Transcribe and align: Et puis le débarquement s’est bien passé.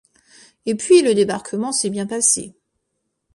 Et 0.65 0.73
puis 0.73 1.03
le 1.03 1.13
débarquement 1.13 1.71
s’est 1.71 1.91
bien 1.91 2.07
passé. 2.07 2.55